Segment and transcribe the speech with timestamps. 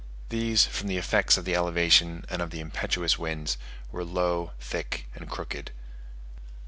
[0.29, 3.59] These, from the effects of the elevation and of the impetuous winds,
[3.91, 5.69] were low, thick and crooked.